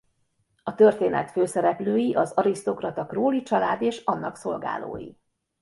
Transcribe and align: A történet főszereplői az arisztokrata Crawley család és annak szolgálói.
A 0.63 0.75
történet 0.75 1.31
főszereplői 1.31 2.15
az 2.15 2.31
arisztokrata 2.31 3.05
Crawley 3.05 3.41
család 3.43 3.81
és 3.81 4.01
annak 4.03 4.35
szolgálói. 4.35 5.13